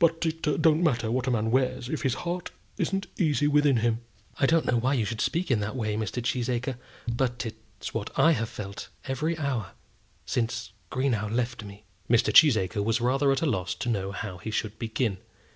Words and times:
"But 0.00 0.26
it 0.26 0.42
don't 0.42 0.82
matter 0.82 1.12
what 1.12 1.28
a 1.28 1.30
man 1.30 1.52
wears 1.52 1.88
if 1.88 2.02
his 2.02 2.14
heart 2.26 2.50
isn't 2.76 3.06
easy 3.18 3.46
within 3.46 3.76
him." 3.76 4.00
"I 4.36 4.44
don't 4.44 4.64
know 4.64 4.78
why 4.78 4.94
you 4.94 5.04
should 5.04 5.20
speak 5.20 5.48
in 5.48 5.60
that 5.60 5.76
way, 5.76 5.94
Mr. 5.94 6.20
Cheesacre; 6.20 6.76
but 7.06 7.46
it's 7.46 7.94
what 7.94 8.10
I 8.18 8.32
have 8.32 8.48
felt 8.48 8.88
every 9.04 9.38
hour 9.38 9.74
since 10.24 10.54
since 10.54 10.72
Greenow 10.90 11.28
left 11.30 11.62
me." 11.62 11.84
Mr. 12.10 12.32
Cheesacre 12.34 12.82
was 12.82 13.00
rather 13.00 13.30
at 13.30 13.42
a 13.42 13.46
loss 13.46 13.76
to 13.76 13.88
know 13.88 14.10
how 14.10 14.38
he 14.38 14.50
should 14.50 14.76
begin. 14.76 15.18